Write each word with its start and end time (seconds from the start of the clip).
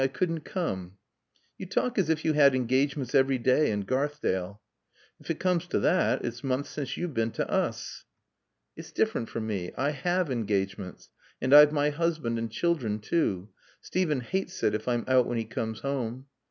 I 0.01 0.07
couldn't 0.07 0.39
come." 0.39 0.97
"You 1.59 1.67
talk 1.67 1.99
as 1.99 2.09
if 2.09 2.25
you 2.25 2.33
had 2.33 2.55
engagements 2.55 3.13
every 3.13 3.37
day 3.37 3.69
in 3.69 3.85
Garthdale." 3.85 4.59
"If 5.19 5.29
it 5.29 5.39
comes 5.39 5.67
to 5.67 5.79
that, 5.79 6.25
it's 6.25 6.43
months 6.43 6.71
since 6.71 6.97
you've 6.97 7.13
been 7.13 7.29
to 7.33 7.47
us." 7.47 8.05
"It's 8.75 8.91
different 8.91 9.29
for 9.29 9.41
me. 9.41 9.71
I 9.77 9.91
have 9.91 10.31
engagements. 10.31 11.09
And 11.39 11.53
I've 11.53 11.71
my 11.71 11.91
husband 11.91 12.39
and 12.39 12.49
children 12.49 12.97
too. 12.97 13.49
Steven 13.79 14.21
hates 14.21 14.63
it 14.63 14.73
if 14.73 14.87
I'm 14.87 15.05
out 15.07 15.27
when 15.27 15.37
he 15.37 15.45
comes 15.45 15.81
home." 15.81 16.25